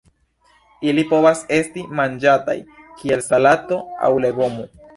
[0.91, 2.57] Ili povas esti manĝataj
[3.03, 4.71] kiel salato aŭ legomo.